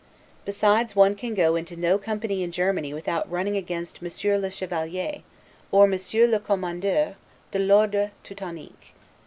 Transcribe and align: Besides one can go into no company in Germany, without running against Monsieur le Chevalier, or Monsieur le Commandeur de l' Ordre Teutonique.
Besides 0.45 0.95
one 0.95 1.13
can 1.13 1.35
go 1.35 1.55
into 1.55 1.75
no 1.75 1.99
company 1.99 2.41
in 2.41 2.51
Germany, 2.51 2.91
without 2.91 3.29
running 3.29 3.55
against 3.55 4.01
Monsieur 4.01 4.35
le 4.39 4.49
Chevalier, 4.49 5.21
or 5.71 5.85
Monsieur 5.85 6.25
le 6.25 6.39
Commandeur 6.39 7.17
de 7.51 7.59
l' 7.59 7.71
Ordre 7.71 8.09
Teutonique. 8.23 8.95